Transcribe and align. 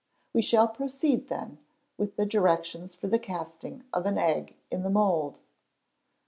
We 0.33 0.41
shall 0.41 0.67
proceed, 0.67 1.27
then, 1.29 1.59
with 1.95 2.15
the 2.15 2.25
directions 2.25 2.95
for 2.95 3.07
the 3.07 3.19
casting 3.19 3.83
of 3.93 4.07
an 4.07 4.17
egg 4.17 4.55
in 4.71 4.81
the 4.81 4.89
mould. 4.89 5.37